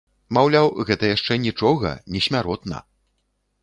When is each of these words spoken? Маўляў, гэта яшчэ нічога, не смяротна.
Маўляў, 0.37 0.69
гэта 0.87 1.03
яшчэ 1.15 1.39
нічога, 1.45 1.95
не 2.17 2.27
смяротна. 2.31 2.77